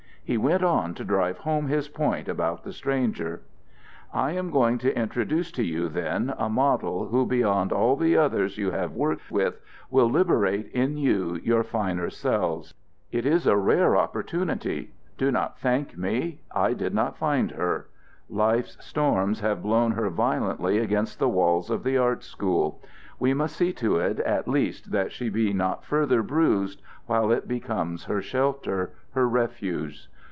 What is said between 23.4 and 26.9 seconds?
see to it at least that she be not further bruised